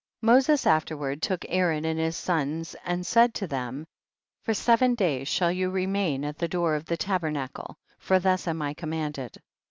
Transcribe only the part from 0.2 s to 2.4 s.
2. Moses afterward took Aaron and his